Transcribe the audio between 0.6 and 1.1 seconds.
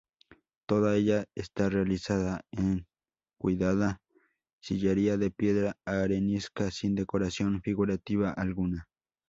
Toda